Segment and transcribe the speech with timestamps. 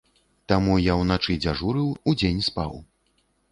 [0.51, 2.73] Таму я ўначы дзяжурыў, удзень спаў.